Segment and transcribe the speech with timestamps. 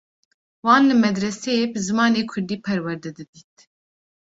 [0.65, 3.55] Wan li medreseyê bi zimanê Kurdî perwerde didît.